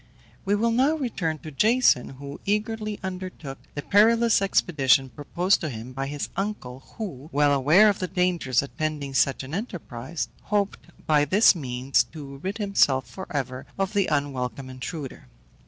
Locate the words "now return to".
0.71-1.51